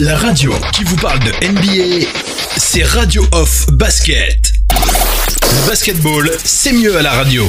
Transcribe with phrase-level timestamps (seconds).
[0.00, 2.06] La radio qui vous parle de NBA,
[2.56, 4.50] c'est Radio Off Basket.
[5.66, 7.44] Basketball, c'est mieux à la radio.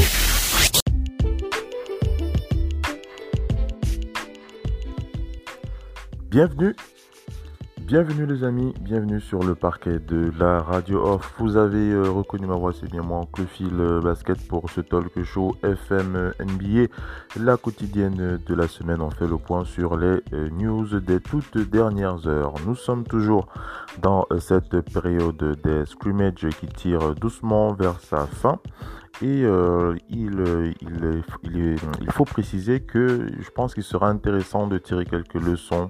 [6.29, 6.75] Bienvenue
[7.91, 11.33] Bienvenue les amis, bienvenue sur le parquet de la radio off.
[11.39, 14.79] Vous avez euh, reconnu ma voix, c'est bien moi, le fil euh, basket pour ce
[14.79, 16.87] talk show FM euh, NBA.
[17.37, 20.21] La quotidienne de la semaine, on fait le point sur les
[20.53, 22.53] news des toutes dernières heures.
[22.65, 23.49] Nous sommes toujours
[24.01, 28.57] dans cette période des scrimmages qui tire doucement vers sa fin.
[29.21, 29.41] Et
[30.09, 35.89] il, il, il, faut préciser que je pense qu'il sera intéressant de tirer quelques leçons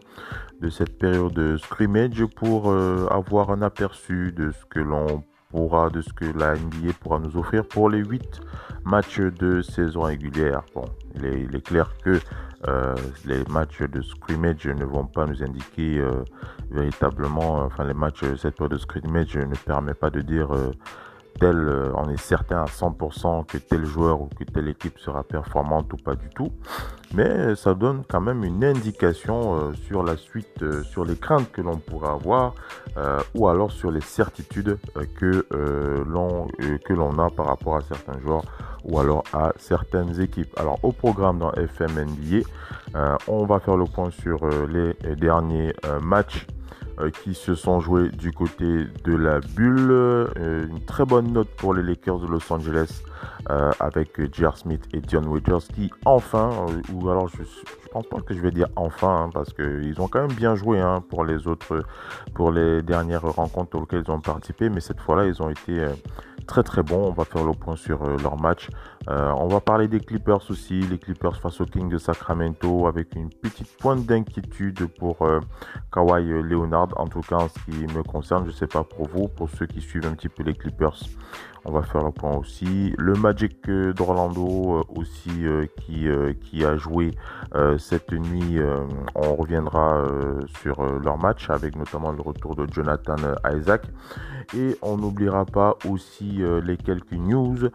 [0.61, 5.89] de cette période de scrimmage pour euh, avoir un aperçu de ce que l'on pourra,
[5.89, 8.41] de ce que la NBA pourra nous offrir pour les 8
[8.85, 10.61] matchs de saison régulière.
[10.75, 10.85] Bon,
[11.15, 12.19] il est, clair que
[12.67, 16.23] euh, les matchs de scrimmage ne vont pas nous indiquer euh,
[16.69, 20.49] véritablement, enfin les matchs, cette période de scrimmage ne permet pas de dire
[21.39, 25.23] tel, euh, on est certain à 100% que tel joueur ou que telle équipe sera
[25.23, 26.51] performante ou pas du tout.
[27.13, 31.51] Mais ça donne quand même une indication euh, sur la suite, euh, sur les craintes
[31.51, 32.53] que l'on pourrait avoir
[33.35, 34.77] ou alors sur les certitudes
[35.15, 35.45] que
[36.05, 38.43] l'on a par rapport à certains joueurs
[38.83, 40.53] ou alors à certaines équipes.
[40.57, 42.45] Alors au programme dans FM NBA,
[43.29, 46.60] on va faire le point sur les derniers matchs euh,
[47.09, 49.91] qui se sont joués du côté de la bulle.
[49.91, 53.01] Euh, une très bonne note pour les Lakers de Los Angeles
[53.49, 54.57] euh, avec J.R.
[54.57, 56.49] Smith et Dion Waiters qui enfin,
[56.93, 60.07] ou alors je, je pense pas que je vais dire enfin hein, parce qu'ils ont
[60.07, 61.83] quand même bien joué hein, pour les autres,
[62.33, 65.87] pour les dernières rencontres auxquelles ils ont participé, mais cette fois-là ils ont été
[66.47, 67.07] très très bons.
[67.07, 68.69] On va faire le point sur leur match.
[69.07, 73.29] On va parler des Clippers aussi, les Clippers face au King de Sacramento avec une
[73.29, 75.27] petite pointe d'inquiétude pour
[75.91, 78.43] Kawhi Leonard en tout cas en ce qui me concerne.
[78.45, 80.97] Je ne sais pas pour vous, pour ceux qui suivent un petit peu les Clippers.
[81.63, 82.93] On va faire le point aussi.
[82.97, 86.07] Le Magic euh, d'Orlando euh, aussi euh, qui,
[86.41, 87.11] qui a joué
[87.77, 88.59] cette nuit.
[89.15, 90.03] on reviendra
[90.61, 93.15] sur leur match avec notamment le retour de Jonathan
[93.53, 93.83] Isaac.
[94.55, 97.69] Et on n'oubliera pas aussi les quelques news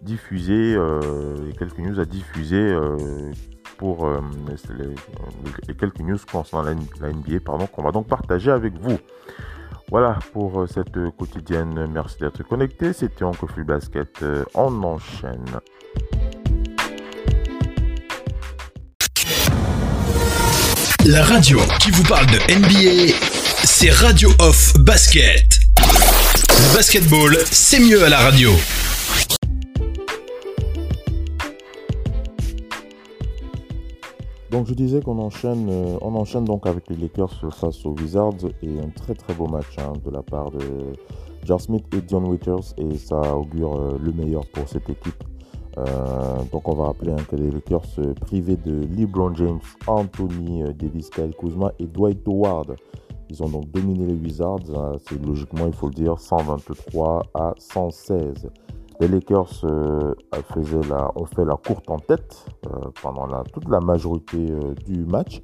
[0.00, 2.74] à diffuser, les quelques news à diffuser
[3.78, 4.20] pour euh,
[5.68, 8.98] les, quelques news concernant la, NBA pardon, qu'on va donc partager avec vous.
[9.90, 11.86] Voilà pour euh, cette quotidienne.
[11.90, 12.92] Merci d'être connecté.
[12.92, 14.22] C'était Oncle Basket.
[14.22, 15.46] Euh, on enchaîne.
[21.06, 23.14] La radio qui vous parle de NBA,
[23.64, 25.60] c'est Radio Off Basket.
[26.74, 28.50] Basketball, c'est mieux à la radio.
[34.50, 38.80] Donc je disais qu'on enchaîne, euh, enchaîne donc avec les Lakers face aux Wizards et
[38.80, 40.94] un très très beau match hein, de la part de
[41.44, 45.22] Jar Smith et Dion Waiters et ça augure euh, le meilleur pour cette équipe.
[45.76, 45.84] Euh,
[46.50, 51.34] donc on va rappeler hein, que les Lakers privés de LeBron James, Anthony Davis, Kyle
[51.38, 52.76] Kuzma et Dwight Howard.
[53.28, 57.52] Ils ont donc dominé les Wizards, hein, c'est logiquement il faut le dire 123 à
[57.58, 58.48] 116.
[59.00, 60.12] Les Lakers euh,
[60.88, 65.40] la, ont fait la courte en tête euh, pendant toute la majorité euh, du match,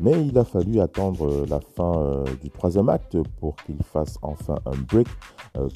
[0.00, 4.76] mais il a fallu attendre la fin du troisième acte pour qu'ils fassent enfin un
[4.88, 5.08] break,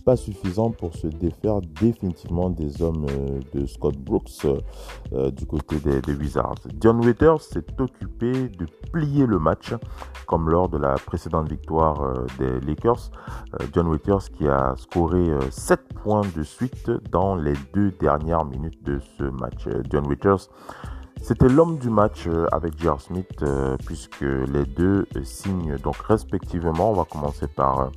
[0.05, 3.07] pas suffisant pour se défaire définitivement des hommes
[3.55, 4.47] de Scott Brooks
[5.13, 6.57] du côté des, Wizards.
[6.81, 9.75] John Waiters s'est occupé de plier le match,
[10.27, 13.11] comme lors de la précédente victoire des Lakers.
[13.73, 19.01] John Waiters qui a scoré 7 points de suite dans les deux dernières minutes de
[19.19, 19.67] ce match.
[19.67, 20.51] Euh, John Withers,
[21.23, 23.01] c'était l'homme du match euh, avec J.R.
[23.01, 26.91] Smith, euh, puisque les deux signent donc respectivement.
[26.91, 27.91] On va commencer par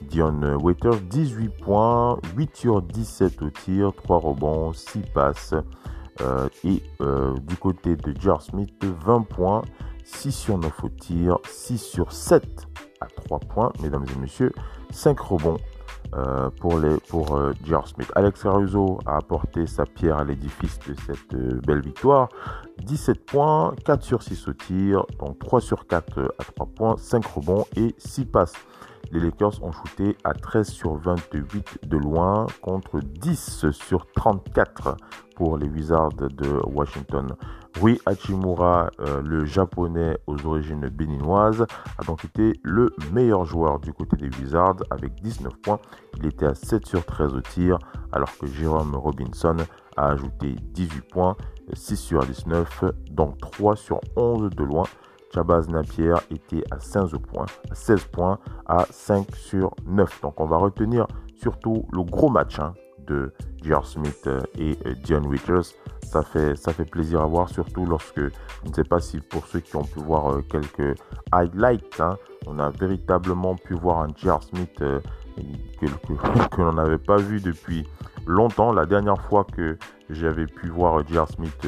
[0.00, 5.54] Dion Waiters, 18 points, 8 sur 17 au tir, 3 rebonds, 6 passes.
[6.64, 6.82] et
[7.46, 8.40] du côté de J.R.
[8.42, 9.62] Smith, 20 points,
[10.04, 12.44] 6 sur 9 au tir, 6 sur 7
[13.00, 14.52] à 3 points, mesdames et messieurs,
[14.90, 15.58] 5 rebonds,
[16.14, 17.54] euh, pour, les, pour euh,
[17.86, 18.12] Smith.
[18.14, 22.28] Alex Caruso a apporté sa pierre à l'édifice de cette euh, belle victoire.
[22.84, 27.24] 17 points, 4 sur 6 au tir, donc 3 sur 4 à 3 points, 5
[27.24, 28.52] rebonds et 6 passes.
[29.12, 34.96] Les Lakers ont shooté à 13 sur 28 de loin contre 10 sur 34
[35.36, 37.36] pour les Wizards de Washington.
[37.78, 41.66] Rui Hachimura, euh, le japonais aux origines béninoises,
[41.98, 45.78] a donc été le meilleur joueur du côté des Wizards avec 19 points.
[46.16, 47.78] Il était à 7 sur 13 au tir,
[48.12, 49.56] alors que Jérôme Robinson
[49.98, 51.36] a ajouté 18 points,
[51.74, 54.84] 6 sur 19, donc 3 sur 11 de loin.
[55.34, 60.20] Chabaz Napier était à 16 points, à 16 points, à 5 sur 9.
[60.22, 61.06] Donc on va retenir
[61.36, 62.74] surtout le gros match hein,
[63.06, 63.32] de
[63.62, 63.86] J.R.
[63.86, 65.74] Smith euh, et euh, Dion Withers.
[66.02, 69.76] Ça fait, plaisir à voir, surtout lorsque, je ne sais pas si pour ceux qui
[69.76, 70.98] ont pu voir euh, quelques
[71.30, 74.42] highlights, hein, on a véritablement pu voir un J.R.
[74.42, 74.76] Smith
[75.80, 77.86] que, l'on n'avait pas vu depuis
[78.26, 78.72] longtemps.
[78.72, 79.76] La dernière fois que
[80.10, 81.28] j'avais pu voir J.R.
[81.28, 81.66] Smith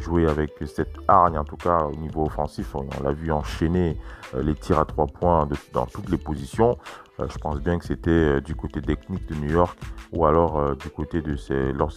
[0.00, 2.74] jouer avec cette hargne, en tout cas au niveau offensif.
[2.74, 3.96] On l'a vu enchaîner
[4.34, 6.76] les tirs à trois points dans toutes les positions.
[7.20, 9.78] Euh, je pense bien que c'était euh, du côté technique de New York
[10.12, 11.90] ou alors euh, du côté de ses, lors,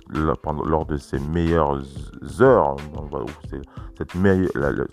[0.85, 1.81] de ses meilleures
[2.39, 2.77] heures,
[3.49, 4.13] cette,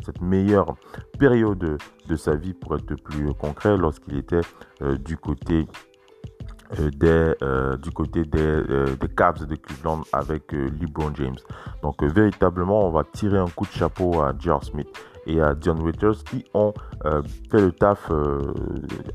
[0.04, 0.74] cette meilleure
[1.18, 1.78] période
[2.08, 4.40] de sa vie pour être plus concret lorsqu'il était
[5.04, 5.66] du côté
[6.78, 7.32] des,
[7.82, 11.38] du côté des, des, Cavs de Cleveland avec LeBron James.
[11.82, 14.64] Donc véritablement, on va tirer un coup de chapeau à J.R.
[14.64, 14.88] Smith
[15.26, 16.72] et à Dion Waiters qui ont
[17.04, 18.52] euh, fait le taf, euh,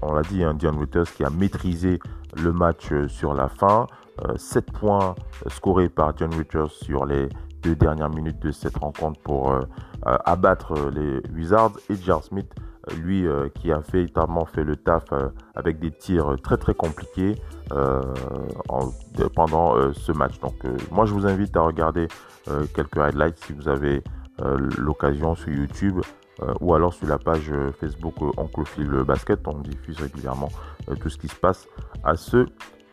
[0.01, 1.99] on l'a dit, hein, Dion Waiters qui a maîtrisé
[2.41, 3.87] le match euh, sur la fin.
[4.35, 5.15] 7 points
[5.47, 7.27] scorés par John Waiters sur les
[7.63, 9.57] deux dernières minutes de cette rencontre pour
[10.03, 12.53] abattre les Wizards et Jar Smith
[13.01, 13.25] lui
[13.55, 15.05] qui a véritablement fait le taf
[15.55, 17.35] avec des tirs très très compliqués
[19.35, 20.39] pendant ce match.
[20.39, 20.55] Donc
[20.91, 22.07] moi je vous invite à regarder
[22.73, 24.01] quelques highlights si vous avez
[24.41, 25.99] euh, l'occasion sur YouTube
[26.41, 28.63] euh, ou alors sur la page euh, Facebook Oncle
[29.03, 29.39] Basket.
[29.47, 30.49] On diffuse régulièrement
[30.99, 31.67] tout ce qui se passe
[32.03, 32.47] à ce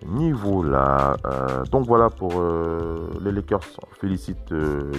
[0.06, 1.16] niveau-là.
[1.70, 2.42] donc voilà pour
[3.20, 3.60] les Lakers.
[4.00, 4.54] félicite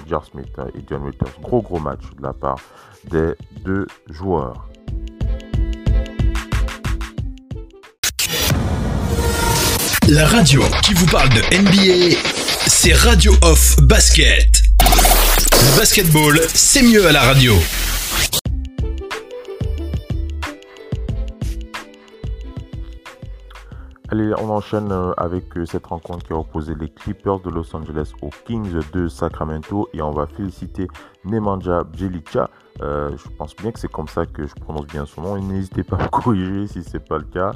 [0.08, 1.40] Jar Smith et John Waiters.
[1.42, 2.60] Gros gros match de la part
[3.10, 4.70] des deux joueurs.
[10.12, 12.18] La radio qui vous parle de NBA,
[12.66, 14.64] c'est Radio Off Basket.
[14.82, 17.54] Le basketball, c'est mieux à la radio.
[24.12, 27.76] Allez, on enchaîne euh, avec euh, cette rencontre qui a opposé les Clippers de Los
[27.76, 30.88] Angeles aux Kings de Sacramento et on va féliciter
[31.26, 32.50] Nemanja Bjelica
[32.82, 35.38] euh, je pense bien que c'est comme ça que je prononce bien son nom.
[35.38, 37.52] Et n'hésitez pas à me corriger si c'est pas le cas.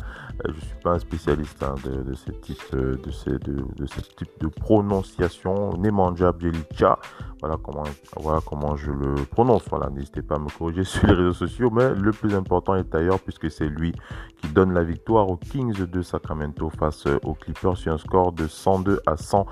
[0.45, 4.47] Euh, je suis pas un spécialiste hein, de, ce type euh, de, ce, type de
[4.47, 5.77] prononciation.
[5.77, 6.99] Nemanja Bjelica.
[7.39, 7.83] Voilà comment,
[8.17, 9.63] voilà comment je le prononce.
[9.69, 11.69] Voilà, n'hésitez pas à me corriger sur les réseaux sociaux.
[11.69, 13.93] Mais le plus important est ailleurs puisque c'est lui
[14.37, 18.47] qui donne la victoire aux Kings de Sacramento face aux Clippers sur un score de
[18.47, 19.45] 102 à 100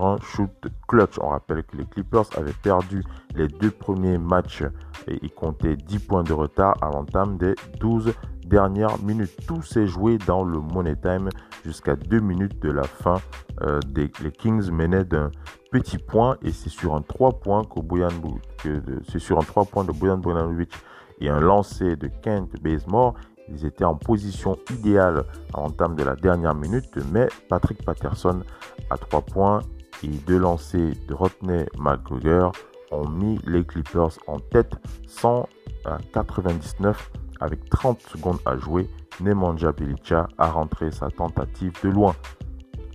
[0.00, 0.50] un shoot
[0.88, 1.18] clutch.
[1.20, 3.02] On rappelle que les Clippers avaient perdu
[3.34, 4.62] les deux premiers matchs
[5.06, 8.12] et ils comptaient 10 points de retard à l'entame des 12
[8.46, 9.34] dernières minutes.
[9.46, 11.28] Tout s'est joué dans le Money Time
[11.64, 13.16] jusqu'à 2 minutes de la fin.
[13.62, 15.30] Euh, les Kings menaient d'un
[15.70, 18.80] petit point et c'est sur un 3 points que
[19.10, 20.72] c'est sur un 3 points de Boyan Bojanovic
[21.20, 23.14] et un lancer de Kent Bazemore.
[23.48, 28.42] Ils étaient en position idéale à l'entame de la dernière minute, mais Patrick Patterson
[28.90, 29.60] à 3 points
[30.04, 32.52] et deux lancers de Rodney McGregor
[32.90, 34.72] ont mis les Clippers en tête
[35.06, 35.48] 100
[35.84, 37.10] à 99
[37.40, 38.88] avec 30 secondes à jouer.
[39.20, 42.14] Nemanja Belica a rentré sa tentative de loin.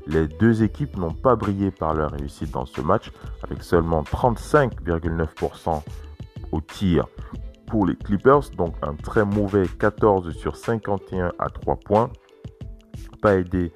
[0.07, 3.11] Les deux équipes n'ont pas brillé par leur réussite dans ce match
[3.43, 5.81] avec seulement 35,9%
[6.51, 7.07] au tir
[7.67, 12.09] pour les Clippers, donc un très mauvais 14 sur 51 à 3 points.
[13.21, 13.73] Pas aidé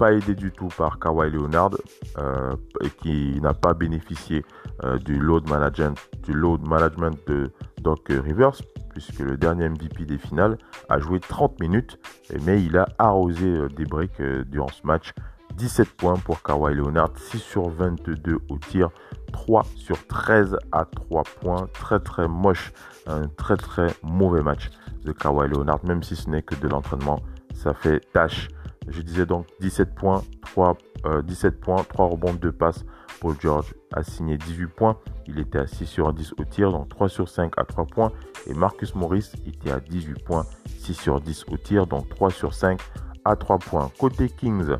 [0.00, 1.72] pas aidé du tout par Kawhi Leonard
[2.16, 4.46] euh, et qui n'a pas bénéficié
[4.82, 7.50] euh, du load management, du load management de
[7.82, 8.56] Doc Rivers
[8.94, 10.56] puisque le dernier MVP des finales
[10.88, 11.98] a joué 30 minutes
[12.46, 15.12] mais il a arrosé euh, des briques durant ce match.
[15.56, 18.88] 17 points pour Kawhi Leonard, 6 sur 22 au tir,
[19.32, 21.68] 3 sur 13 à 3 points.
[21.74, 22.72] Très très moche,
[23.06, 24.70] un très très mauvais match
[25.04, 27.20] de Kawhi Leonard, même si ce n'est que de l'entraînement,
[27.52, 28.48] ça fait tâche
[28.90, 30.76] je disais donc 17 points, 3,
[31.24, 32.84] 17 euh, points, 3 rebonds, 2 passes.
[33.20, 34.96] Paul George a signé 18 points.
[35.26, 38.12] Il était à 6 sur 10 au tir, donc 3 sur 5 à 3 points.
[38.46, 42.54] Et Marcus Morris était à 18 points, 6 sur 10 au tir, donc 3 sur
[42.54, 42.80] 5
[43.24, 43.90] à 3 points.
[43.98, 44.76] Côté Kings,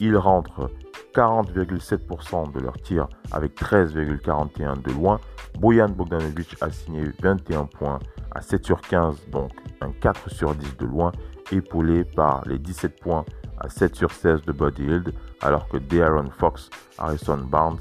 [0.00, 0.70] ils rentrent
[1.14, 5.20] 40,7% de leur tir avec 13,41 de loin.
[5.58, 7.98] Boyan Bogdanovic a signé 21 points
[8.34, 9.52] à 7 sur 15, donc
[9.82, 11.12] un 4 sur 10 de loin,
[11.50, 13.24] épaulé par les 17 points
[13.62, 17.78] à 7 sur 16 de Buddy Hield, alors que De'Aaron Fox, Harrison Barnes,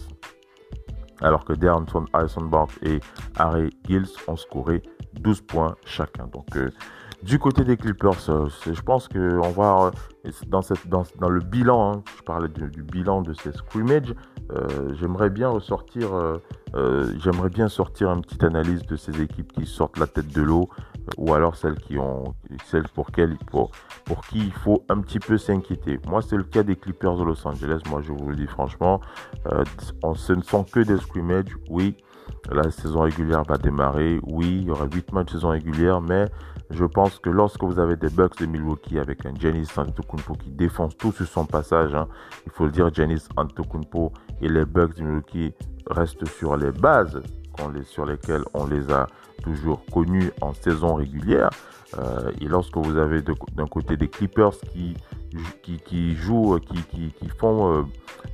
[1.21, 1.53] alors que
[2.13, 3.00] Harrison Barnes et
[3.35, 4.81] Harry Gills ont scoré
[5.13, 6.27] 12 points chacun.
[6.27, 6.71] Donc, euh,
[7.24, 9.92] Du côté des Clippers, euh, je pense qu'on va,
[10.48, 14.16] dans, cette, dans, le bilan, hein, je parlais du, bilan de ces scrimmages,
[14.51, 16.10] euh, j'aimerais bien ressortir,
[17.18, 20.68] j'aimerais bien sortir une petite analyse de ces équipes qui sortent la tête de l'eau,
[21.18, 22.34] ou alors celles qui ont,
[22.66, 23.08] celles pour,
[23.46, 23.72] pour,
[24.06, 26.00] pour qui il faut un petit peu s'inquiéter.
[26.08, 27.82] Moi, c'est le cas des Clippers de Los Angeles.
[27.90, 29.00] Moi, je vous le dis franchement,
[30.16, 31.96] ce ne sont que des scrimmages, oui.
[32.51, 34.19] La saison régulière va démarrer.
[34.23, 36.25] Oui, il y aura 8 matchs de saison régulière, mais
[36.69, 40.51] je pense que lorsque vous avez des Bucks de Milwaukee avec un Giannis Antetokounmpo qui
[40.51, 42.07] défonce tout sur son passage, hein,
[42.45, 44.11] il faut le dire, Giannis Antetokounmpo
[44.41, 45.53] et les Bucks de Milwaukee
[45.88, 47.21] restent sur les bases
[47.83, 49.07] sur lesquelles on les a
[49.41, 51.50] toujours connus en saison régulière.
[51.98, 54.95] Euh, et lorsque vous avez d'un côté des Clippers qui,
[55.62, 57.81] qui, jouent, qui, qui font euh,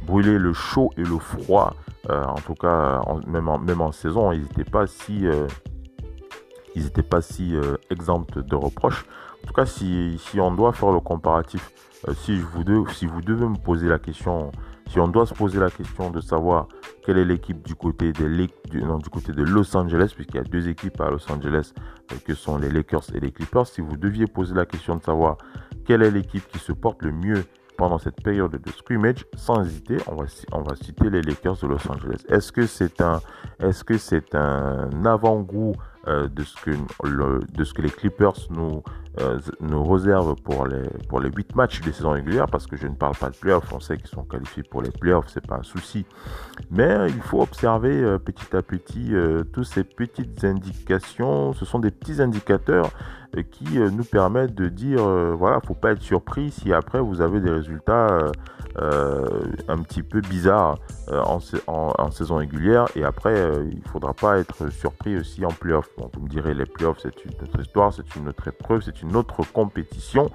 [0.06, 1.76] brûler le chaud et le froid,
[2.10, 5.26] euh, en tout cas, même, en, même en saison, ils n'étaient pas si,
[6.76, 7.56] ils n'étaient pas si
[7.90, 9.06] exempts de reproches.
[9.44, 11.72] En tout cas, si, si, on doit faire le comparatif,
[12.14, 14.52] si, je vous si vous devez me poser la question,
[14.90, 16.68] si on doit se poser la question de savoir
[17.06, 21.10] quelle est l'équipe du côté des de Los Angeles, puisqu'il y a deux équipes à
[21.10, 21.74] Los Angeles
[22.26, 25.38] que sont les Lakers et les Clippers, si vous deviez poser la question de savoir
[25.86, 27.44] quelle est l'équipe qui se porte le mieux
[27.78, 32.24] pendant cette période de scrimmage, sans hésiter, on va, citer les Lakers de Los Angeles.
[32.28, 32.66] Est-ce que
[33.98, 35.74] c'est un avant-goût
[36.08, 38.82] euh, de, ce que de ce que les Clippers nous,
[39.20, 42.88] euh, nous réservent pour les, pour les 8 matchs de saison régulière, parce que je
[42.88, 45.58] ne parle pas de playoffs, on sait qu'ils sont qualifiés pour les playoffs, c'est pas
[45.58, 46.06] un souci.
[46.72, 49.14] Mais il faut observer euh, petit à petit
[49.52, 52.92] toutes ces petites indications, ce sont des petits indicateurs
[53.52, 55.04] qui nous permettent de dire,
[55.36, 58.32] voilà, faut pas être surpris si après vous avez des résultats
[58.80, 59.26] euh,
[59.68, 60.78] un petit peu bizarre
[61.10, 61.24] euh,
[61.66, 62.86] en, saison régulière.
[62.96, 65.90] Et après, euh, il faudra pas être surpris aussi en playoff.
[65.98, 69.02] Bon, vous me direz, les playoffs, c'est une autre histoire, c'est une autre épreuve, c'est
[69.02, 70.30] une autre compétition.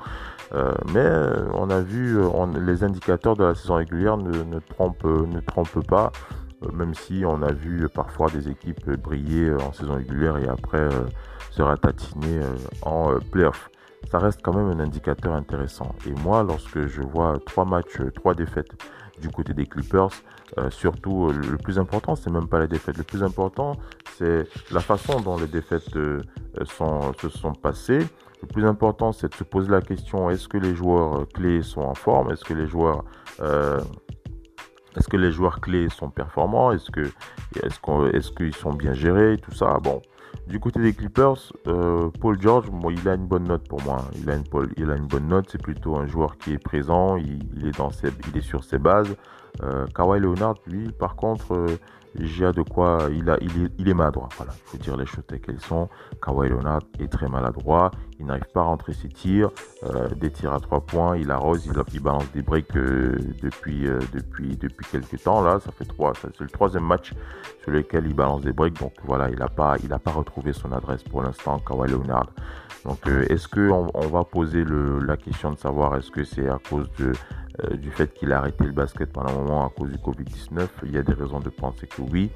[0.92, 1.08] mais
[1.54, 2.18] on a vu,
[2.60, 6.10] les indicateurs de la saison régulière ne, trompent, ne trompent pas
[6.72, 10.88] même si on a vu parfois des équipes briller en saison régulière et après
[11.50, 12.40] se ratatiner
[12.82, 13.70] en playoff
[14.10, 15.94] ça reste quand même un indicateur intéressant.
[16.06, 18.70] Et moi, lorsque je vois trois matchs, euh, trois défaites
[19.20, 20.10] du côté des Clippers,
[20.58, 22.98] euh, surtout euh, le plus important, c'est même pas la défaite.
[22.98, 23.76] Le plus important,
[24.16, 25.96] c'est la façon dont les défaites
[26.64, 28.06] sont, se sont passées.
[28.42, 31.82] Le plus important, c'est de se poser la question est-ce que les joueurs clés sont
[31.82, 32.32] en forme?
[32.32, 33.04] Est-ce que les joueurs
[34.96, 36.72] est-ce que les joueurs clés sont performants?
[36.72, 37.10] Est-ce que
[37.62, 39.36] est-ce est-ce qu'ils sont bien gérés?
[39.38, 39.78] Tout ça.
[39.82, 40.02] Bon,
[40.46, 44.04] du côté des Clippers, euh, Paul George, il a une bonne note pour moi.
[44.20, 44.44] Il a une,
[44.76, 45.46] il a une bonne note.
[45.50, 47.16] C'est plutôt un joueur qui est présent.
[47.16, 49.14] Il, est, dans il est sur ses bases.
[49.62, 51.66] Euh, Kawhi Leonard, lui, par contre, euh,
[52.18, 53.08] j'ai de quoi.
[53.10, 54.28] Il, a, il, est, maladroit.
[54.36, 55.88] Voilà, il faut dire les choses telles qu'elles sont.
[56.20, 57.90] Kawhi Leonard est très maladroit.
[58.20, 59.50] Il n'arrive pas à rentrer ses tirs.
[59.84, 61.16] Euh, des tirs à trois points.
[61.16, 65.42] Il arrose, il, balance des breaks euh, depuis, euh, depuis, depuis quelques temps.
[65.42, 66.12] Là, ça fait trois.
[66.20, 67.14] C'est le troisième match
[67.62, 68.78] sur lequel il balance des breaks.
[68.78, 72.28] Donc voilà, il n'a pas, pas retrouvé son adresse pour l'instant, Kawhi Leonard.
[72.84, 76.90] Donc est-ce qu'on on va poser la question de savoir est-ce que c'est à cause
[76.98, 77.12] de
[77.60, 80.68] euh, du fait qu'il a arrêté le basket pendant un moment à cause du Covid-19,
[80.84, 82.30] il y a des raisons de penser que oui,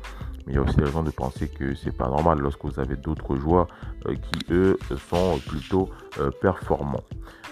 [0.47, 2.79] mais il y a aussi des raisons de penser que c'est pas normal lorsque vous
[2.79, 3.67] avez d'autres joueurs
[4.07, 4.79] euh, qui eux
[5.11, 5.89] sont plutôt
[6.21, 7.05] euh, performants.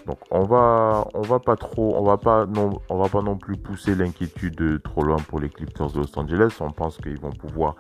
[0.06, 3.38] Donc on va on va pas trop on va pas non on va pas non
[3.38, 6.59] plus pousser l'inquiétude trop loin pour les Clippers de Los Angeles.
[6.61, 7.76] On pense qu'ils vont pouvoir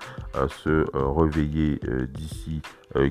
[0.48, 1.78] se réveiller
[2.14, 2.62] d'ici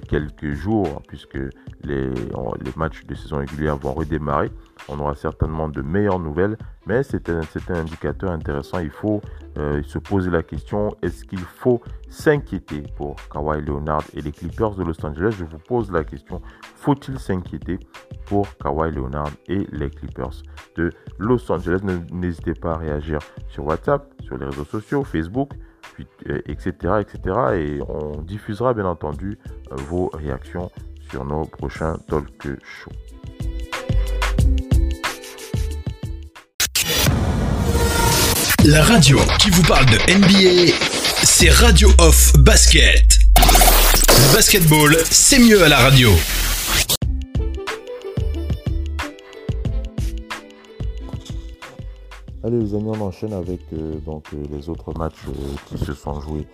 [0.07, 1.37] quelques jours puisque
[1.83, 4.49] les, les matchs de saison régulière vont redémarrer
[4.89, 8.79] on aura certainement de meilleures nouvelles, mais c'est un, un, indicateur intéressant.
[8.79, 9.21] Il faut
[9.57, 14.75] euh, se poser la question, est-ce qu'il faut s'inquiéter pour Kawhi Leonard et les Clippers
[14.75, 15.35] de Los Angeles?
[15.37, 16.41] Je vous pose la question,
[16.75, 17.79] faut-il s'inquiéter
[18.25, 20.43] pour Kawhi Leonard et les Clippers
[20.75, 21.81] de Los Angeles?
[22.11, 25.51] N'hésitez pas à réagir sur WhatsApp, sur les réseaux sociaux, Facebook,
[26.45, 27.19] etc., euh, etc.
[27.55, 29.37] Et on diffusera bien entendu
[29.71, 30.71] euh, vos réactions
[31.09, 32.25] sur nos prochains talk
[32.63, 33.12] shows.
[38.65, 40.73] La radio qui vous parle de NBA,
[41.23, 43.19] c'est Radio Off Basket.
[43.37, 46.09] Le basketball, c'est mieux à la radio.
[52.45, 55.31] Allez les amis, on enchaîne avec euh, donc euh, les autres matchs euh,
[55.67, 56.47] qui se sont joués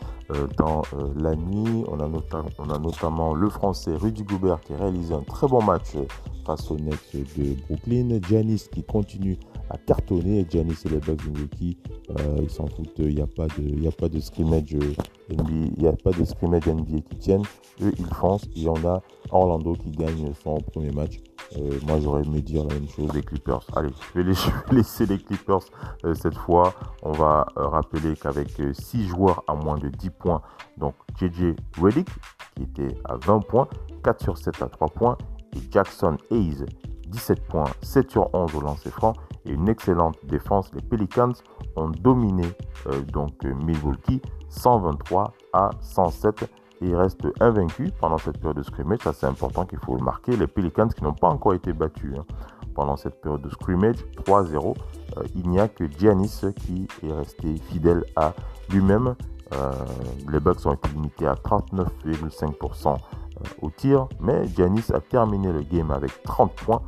[0.58, 0.82] dans
[1.16, 1.84] la nuit.
[1.88, 5.94] On a, notamment le Français Rudy Goubert qui a réalisé un très bon match
[6.46, 8.20] face aux Nets de Brooklyn.
[8.28, 9.38] Giannis qui continue
[9.70, 10.46] a cartonné.
[10.50, 11.78] Giannis et les Bucks Milwaukee,
[12.42, 13.00] ils s'en foutent.
[13.00, 14.76] Il n'y a pas de, il a pas de scrimmage
[15.30, 17.46] NBA, il a pas de scrimmage NBA qui tiennent.
[17.82, 18.48] Eux, ils foncent.
[18.56, 21.20] Et on a Orlando qui gagne son premier match.
[21.88, 23.66] moi, j'aurais aimé dire la même chose des Clippers.
[23.76, 24.34] Allez, je vais,
[24.72, 25.62] laisser les Clippers
[26.14, 26.74] cette fois.
[27.04, 30.42] On va rappeler qu'avec 6 joueurs à moins de 10 points,
[30.78, 32.10] donc JJ Redick
[32.56, 33.68] qui était à 20 points,
[34.04, 35.18] 4 sur 7 à 3 points,
[35.56, 36.66] et Jackson Hayes
[37.08, 39.14] 17 points, 7 sur 11 au lancer franc
[39.46, 40.72] et une excellente défense.
[40.74, 41.34] Les Pelicans
[41.76, 42.46] ont dominé
[42.88, 46.50] euh, donc euh, Milwaukee 123 à 107
[46.82, 49.00] et restent invaincus pendant cette période de scrimmage.
[49.04, 50.36] Ça c'est important qu'il faut le marquer.
[50.36, 52.26] Les Pelicans qui n'ont pas encore été battus hein,
[52.74, 54.76] pendant cette période de scrimmage 3-0.
[55.18, 58.34] Euh, il n'y a que Giannis qui est resté fidèle à
[58.70, 59.16] lui-même.
[60.32, 62.98] les Bucks ont été limités à 39,5%
[63.62, 66.82] au tir, mais Giannis a terminé le game avec 30 points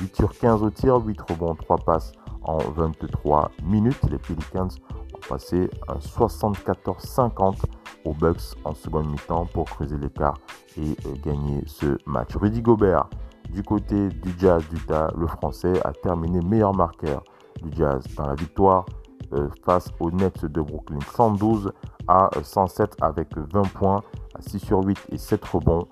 [0.00, 2.12] 8 sur 15 au tir, 8 rebonds, 3 passes
[2.42, 4.00] en 23 minutes.
[4.10, 4.68] Les Pelicans
[5.14, 7.62] ont passé un 74-50
[8.04, 10.34] aux Bucks en seconde mi-temps pour creuser l'écart
[10.76, 12.36] et euh, gagner ce match.
[12.36, 13.08] Rudy Gobert,
[13.52, 17.24] du côté du Jazz d'Utah, le français a terminé meilleur marqueur
[17.62, 18.86] du Jazz dans la victoire
[19.32, 20.98] euh, face aux Nets de Brooklyn.
[21.14, 21.72] 112
[22.06, 24.02] à 107 avec 20 points,
[24.34, 25.88] à 6 sur 8 et 7 rebonds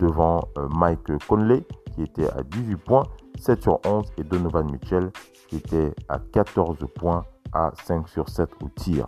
[0.00, 3.04] devant euh, Mike Conley qui était à 18 points
[3.40, 5.10] 7 sur 11 et Donovan Mitchell
[5.48, 9.06] qui était à 14 points à 5 sur 7 au tir.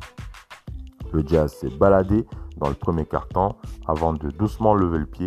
[1.13, 3.57] Le Jazz s'est baladé dans le premier quart-temps
[3.87, 5.27] avant de doucement lever le pied.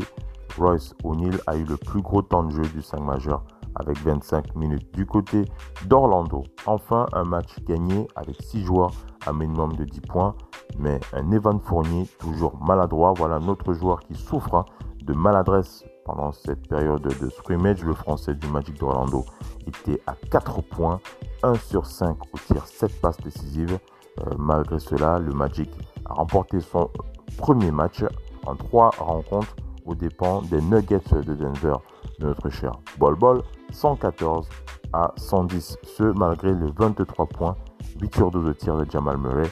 [0.57, 3.43] Royce O'Neill a eu le plus gros temps de jeu du 5 majeur
[3.75, 4.93] avec 25 minutes.
[4.93, 5.45] Du côté
[5.85, 8.91] d'Orlando, enfin un match gagné avec 6 joueurs
[9.25, 10.35] à minimum de 10 points,
[10.77, 13.13] mais un Evan Fournier toujours maladroit.
[13.15, 14.65] Voilà notre joueur qui souffre hein,
[15.03, 17.83] de maladresse pendant cette période de scrimmage.
[17.83, 19.25] Le français du Magic d'Orlando
[19.67, 20.99] était à 4 points,
[21.43, 23.79] 1 sur 5 au tir, 7 passes décisives.
[24.19, 25.69] Euh, malgré cela, le Magic
[26.05, 26.89] a remporté son
[27.37, 28.03] premier match
[28.45, 29.55] en 3 rencontres
[29.85, 31.75] aux dépens des Nuggets de Denver
[32.19, 33.41] de notre cher Bol Bol,
[33.71, 34.47] 114
[34.93, 37.55] à 110, ce malgré les 23 points,
[37.99, 39.49] 8 sur 12 au tir de Jamal Murray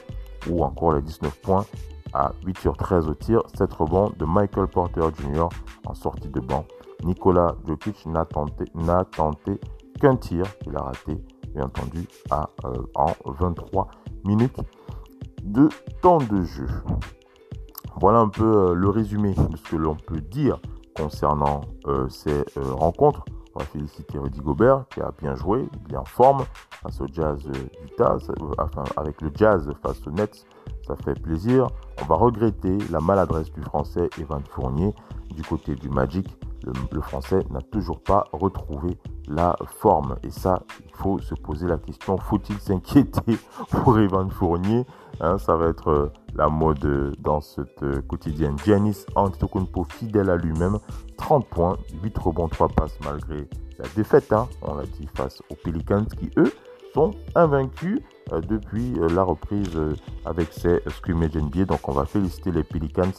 [0.50, 1.66] ou encore les 19 points
[2.14, 5.48] à 8 sur 13 au tir, 7 rebonds de Michael Porter Jr.
[5.86, 6.66] en sortie de banc.
[7.04, 9.60] Nicolas Jokic n'a tenté,
[10.00, 11.18] qu'un tir qu'il a raté,
[11.54, 13.88] bien entendu, à, euh, en 23
[14.26, 14.60] minutes
[15.44, 15.70] de
[16.02, 16.68] temps de jeu.
[18.00, 20.60] Voilà un peu euh, le résumé de ce que l'on peut dire
[20.96, 23.26] concernant euh, ces rencontres.
[23.56, 26.44] On va féliciter Rudy Gobert qui a bien joué, il est en forme
[26.82, 27.44] face au Jazz
[27.82, 28.18] d'Utah,
[28.58, 30.46] enfin avec le Jazz face aux Nets
[30.86, 31.68] ça fait plaisir.
[32.02, 34.94] On va regretter la maladresse du français Evan Fournier.
[35.36, 36.28] Du côté du Magic,
[36.92, 40.18] le, français n'a toujours pas retrouvé la forme.
[40.24, 43.38] Et ça, il faut se poser la question, faut-il s'inquiéter
[43.70, 44.86] pour Evan Fournier
[45.22, 48.58] hein, Ça va être euh, la mode dans cette euh, quotidienne.
[48.66, 50.80] Giannis Antetokounmpo, fidèle à lui-même,
[51.18, 53.48] 30 points, 8 rebonds, 3 passes malgré
[53.80, 56.52] la défaite, on l'a dit, face aux Pelicans qui, eux,
[56.94, 58.02] sont invaincus
[58.32, 59.94] euh, depuis euh, la reprise euh,
[60.26, 61.66] avec ces scrimmage NBA.
[61.66, 63.12] Donc on va féliciter les Pelicans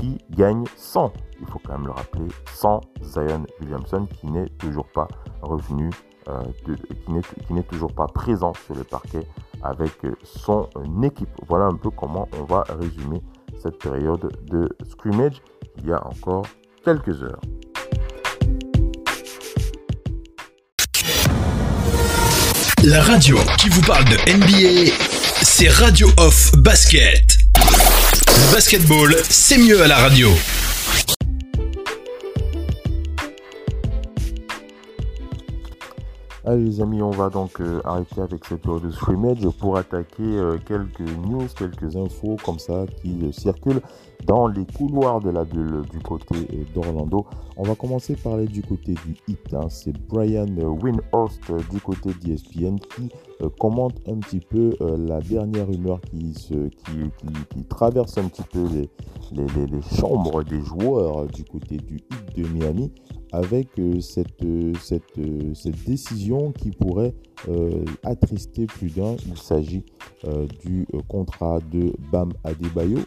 [0.00, 4.86] qui gagnent sans, il faut quand même le rappeler, sans Zion Williamson qui n'est toujours
[4.86, 5.08] pas
[5.42, 5.90] revenu,
[7.04, 9.26] qui n'est toujours pas présent sur le parquet
[9.62, 9.90] avec
[10.22, 10.68] son
[11.02, 11.28] équipe.
[11.48, 13.20] Voilà un peu comment on va résumer
[13.58, 15.42] cette période de scrimmage
[15.78, 16.46] il y a encore
[16.84, 17.40] quelques heures.
[22.84, 24.90] La radio qui vous parle de NBA,
[25.40, 27.38] c'est Radio Off Basket.
[27.56, 30.28] Le basketball, c'est mieux à la radio.
[36.44, 40.24] Allez les amis, on va donc euh, arrêter avec cette période de scrimmage pour attaquer
[40.24, 43.80] euh, quelques news, quelques infos comme ça qui euh, circulent
[44.26, 46.34] dans les couloirs de la bulle du côté
[46.74, 47.26] d'Orlando.
[47.56, 49.54] On va commencer par aller du côté du hit.
[49.54, 49.68] Hein.
[49.68, 53.10] C'est Brian Winhurst du côté d'ESPN qui
[53.60, 58.88] commente un petit peu la dernière rumeur qui, se, qui, traverse un petit peu les,
[59.32, 62.92] les, les chambres des joueurs du côté du hit de Miami
[63.32, 67.14] avec euh, cette, euh, cette, euh, cette, décision qui pourrait
[68.04, 69.16] attrister plus d'un.
[69.26, 69.84] Il s'agit
[70.64, 73.00] du contrat de Bam Adebayo.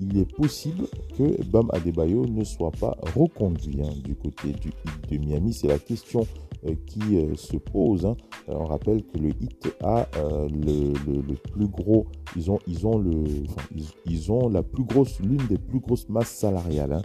[0.00, 0.86] Il est possible
[1.18, 5.52] que Bam Adebayo ne soit pas reconduit hein, du côté du hit de Miami.
[5.52, 6.24] C'est la question
[6.86, 8.06] qui se pose.
[8.06, 8.16] Hein.
[8.46, 13.24] on rappelle que le hit a le, le, plus gros, ils ont, ils ont, le,
[14.06, 16.92] ils, ont la plus grosse, l'une des plus grosses masses salariales.
[16.92, 17.02] Hein.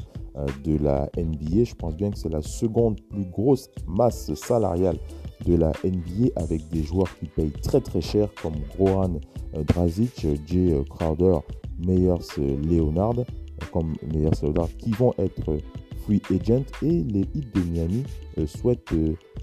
[0.63, 1.63] De la NBA.
[1.63, 4.97] Je pense bien que c'est la seconde plus grosse masse salariale
[5.45, 9.19] de la NBA avec des joueurs qui payent très très cher comme Goran
[9.67, 11.39] Drazic, Jay Crowder,
[11.85, 13.25] Meyers Leonard,
[13.71, 15.57] comme Meyers Leonard, qui vont être
[16.03, 18.03] free agent et les Heat de Miami
[18.45, 18.93] souhaitent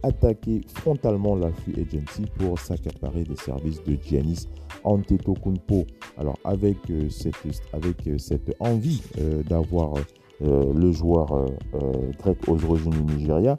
[0.02, 4.48] attaquer frontalement la free agency pour s'accaparer des services de Giannis
[4.84, 5.86] Antetokounmpo.
[6.18, 7.36] Alors avec euh, cette,
[7.72, 9.94] avec euh, cette envie euh, d'avoir
[10.42, 11.46] le joueur
[12.18, 13.56] grec aux origines du Nigeria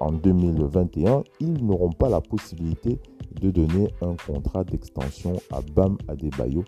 [0.00, 2.98] en 2021, ils n'auront pas la possibilité
[3.40, 6.64] de donner un contrat d'extension à Bam Adebayo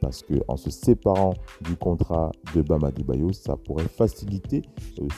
[0.00, 1.32] parce que en se séparant
[1.62, 4.62] du contrat de Bam Adebayo, ça pourrait faciliter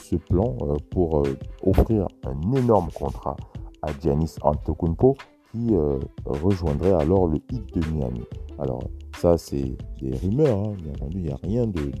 [0.01, 0.55] ce plan
[0.89, 1.23] pour
[1.63, 3.35] offrir un énorme contrat
[3.81, 5.15] à Giannis Antetokounmpo
[5.51, 8.23] qui euh, rejoindrait alors le hit de Miami.
[9.19, 10.75] Ça c'est des rumeurs, hein.
[10.81, 11.91] bien entendu il n'y a rien de,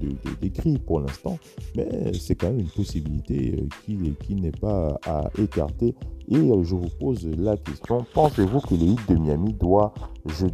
[0.41, 1.37] d'écrit pour l'instant,
[1.75, 5.95] mais c'est quand même une possibilité euh, qui, n'est pas à écarter.
[6.29, 9.93] Et euh, je vous pose la question, pensez-vous que le hit de Miami doit,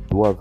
[0.10, 0.38] doivent,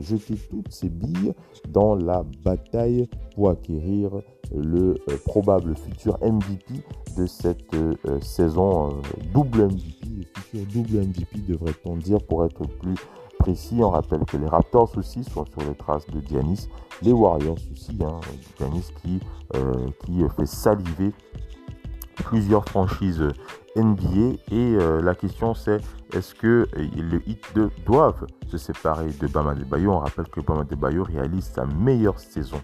[0.00, 1.32] jeter toutes ses billes
[1.70, 4.10] dans la bataille pour acquérir
[4.54, 6.74] le probable futur MVP
[7.16, 7.74] de cette
[8.20, 9.00] saison
[9.32, 10.02] double MVP
[10.60, 12.94] double MVP, devrait-on dire, pour être plus
[13.80, 16.68] On rappelle que les Raptors aussi sont sur les traces de Giannis.
[17.02, 18.20] Les Warriors aussi, hein,
[18.58, 19.20] Giannis qui,
[19.56, 21.12] euh, qui fait saliver
[22.14, 23.26] plusieurs franchises
[23.74, 24.36] NBA.
[24.50, 25.80] Et euh, la question c'est
[26.12, 30.40] est-ce que euh, le Heat doivent se séparer de Bama de Bayo On rappelle que
[30.40, 32.60] Bama de Bayo réalise sa meilleure saison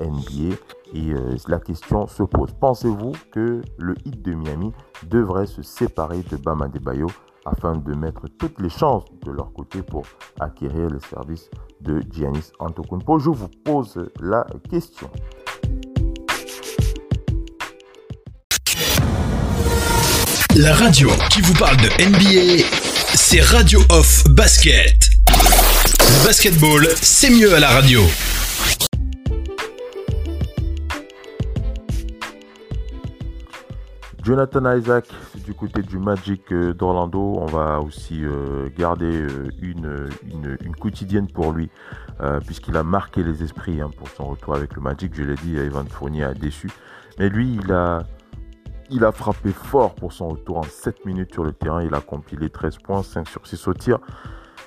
[0.00, 0.54] NBA.
[0.94, 1.14] Et
[1.48, 4.72] la question se pose pensez-vous que le Heat de Miami
[5.08, 7.08] devrait se séparer de Bama Bayo
[7.44, 10.04] afin de mettre toutes les chances de leur côté pour
[10.40, 11.50] acquérir le service
[11.80, 13.18] de Giannis Antetokounmpo.
[13.18, 15.10] Je vous pose la question.
[20.56, 22.64] La radio qui vous parle de NBA,
[23.14, 25.10] c'est Radio Off Basket.
[26.24, 28.02] Basketball, c'est mieux à la radio.
[34.22, 35.08] Jonathan Isaac,
[35.44, 37.34] du côté du Magic euh, d'Orlando.
[37.38, 40.08] On va aussi euh, garder euh, une,
[40.64, 41.70] une, quotidienne pour lui,
[42.46, 45.12] puisqu'il a marqué les esprits hein, pour son retour avec le Magic.
[45.14, 46.70] Je l'ai dit, Evan Fournier a déçu.
[47.18, 48.04] Mais lui, il a,
[48.90, 51.82] il a frappé fort pour son retour en 7 minutes sur le terrain.
[51.82, 53.98] Il a compilé 13 points, 5 sur 6 au tir.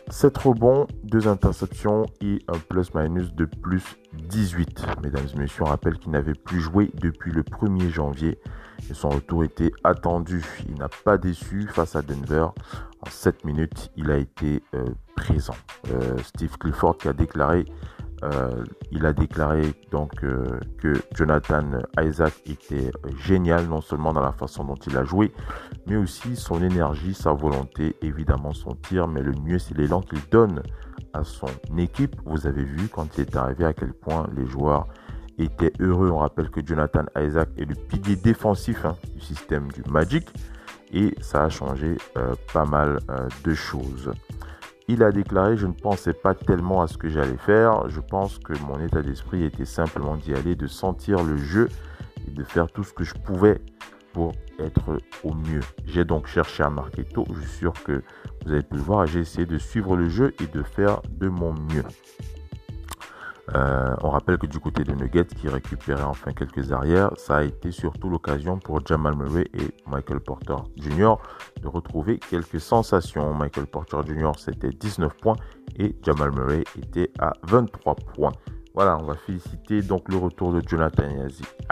[0.09, 4.85] 7 rebonds, 2 interceptions et un plus-minus de plus 18.
[5.01, 8.37] Mesdames et messieurs, on rappelle qu'il n'avait plus joué depuis le 1er janvier
[8.93, 10.43] son retour était attendu.
[10.67, 12.47] Il n'a pas déçu face à Denver.
[13.01, 14.85] En 7 minutes, il a été euh,
[15.15, 15.55] présent.
[15.91, 17.65] Euh, Steve Clifford qui a déclaré
[18.23, 21.63] euh, il a déclaré donc que Jonathan
[22.01, 25.33] Isaac était génial, non seulement dans la façon dont il a joué,
[25.85, 30.21] mais aussi son énergie, sa volonté, évidemment son tir, mais le mieux c'est l'élan qu'il
[30.31, 30.63] donne
[31.13, 32.15] à son équipe.
[32.25, 34.87] Vous avez vu quand il est arrivé à quel point les joueurs
[35.37, 36.09] était heureux.
[36.11, 40.27] On rappelle que Jonathan Isaac est le pilier défensif hein, du système du Magic
[40.93, 44.11] et ça a changé euh, pas mal euh, de choses.
[44.87, 47.89] Il a déclaré Je ne pensais pas tellement à ce que j'allais faire.
[47.89, 51.69] Je pense que mon état d'esprit était simplement d'y aller, de sentir le jeu
[52.27, 53.59] et de faire tout ce que je pouvais
[54.13, 55.61] pour être au mieux.
[55.85, 57.25] J'ai donc cherché à marquer tôt.
[57.33, 58.03] Je suis sûr que
[58.45, 59.05] vous avez pu le voir.
[59.07, 61.83] J'ai essayé de suivre le jeu et de faire de mon mieux.
[63.53, 67.43] Euh, on rappelle que du côté de Nuggets, qui récupérait enfin quelques arrières, ça a
[67.43, 71.15] été surtout l'occasion pour Jamal Murray et Michael Porter Jr.
[71.61, 73.33] de retrouver quelques sensations.
[73.33, 74.31] Michael Porter Jr.
[74.37, 75.35] c'était 19 points
[75.77, 78.31] et Jamal Murray était à 23 points.
[78.73, 81.03] Voilà, on va féliciter donc le retour de Jonathan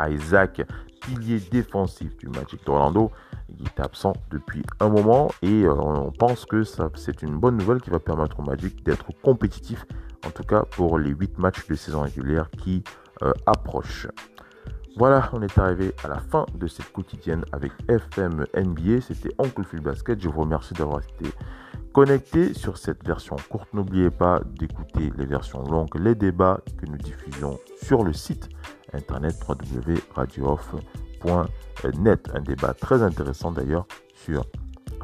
[0.10, 0.62] Isaac,
[1.04, 3.12] pilier défensif du Magic d'Orlando.
[3.60, 7.82] Il est absent depuis un moment et euh, on pense que c'est une bonne nouvelle
[7.82, 9.86] qui va permettre au Magic d'être compétitif
[10.26, 12.84] en tout cas pour les 8 matchs de saison régulière qui
[13.22, 14.08] euh, approchent.
[14.96, 19.02] Voilà, on est arrivé à la fin de cette quotidienne avec FM NBA.
[19.02, 20.22] C'était Oncle Phil Basket.
[20.22, 21.32] Je vous remercie d'avoir été
[21.94, 23.74] connecté sur cette version courte.
[23.74, 28.50] N'oubliez pas d'écouter les versions longues, les débats que nous diffusons sur le site
[28.94, 32.30] internet www.radiooff.net.
[32.34, 34.46] Un débat très intéressant d'ailleurs sur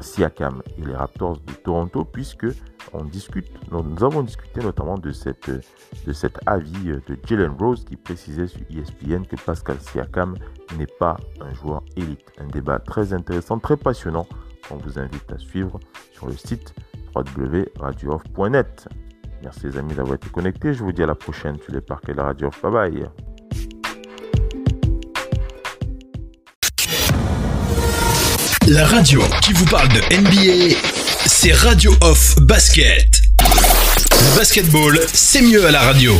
[0.00, 2.46] Siakam et les Raptors de Toronto puisque
[2.92, 7.96] on discute, nous avons discuté notamment de, cette, de cet avis de Jalen Rose qui
[7.96, 10.36] précisait sur ESPN que Pascal Siakam
[10.76, 12.24] n'est pas un joueur élite.
[12.38, 14.26] Un débat très intéressant, très passionnant
[14.68, 15.78] qu'on vous invite à suivre
[16.12, 16.74] sur le site
[17.14, 18.88] www.radiooff.net.
[19.42, 20.74] Merci les amis d'avoir été connectés.
[20.74, 23.10] Je vous dis à la prochaine sur les parquets de la Radio Bye bye.
[28.70, 30.76] La radio qui vous parle de NBA,
[31.26, 33.20] c'est Radio Off Basket.
[33.40, 36.16] Le basketball, c'est mieux à la radio.